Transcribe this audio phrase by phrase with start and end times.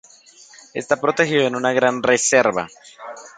[0.73, 2.67] Está protegido en una gran reserva.